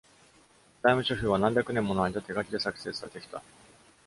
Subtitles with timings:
[0.81, 3.43] 財務諸表は何百年もの間、手書きで作成されてきた。